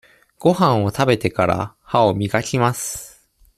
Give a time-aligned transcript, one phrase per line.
[0.39, 3.29] ごはんを食べてから、歯をみがきます。